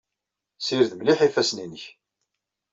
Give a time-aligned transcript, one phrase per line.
[0.59, 1.83] Ssired mliḥ ifassen-nnek.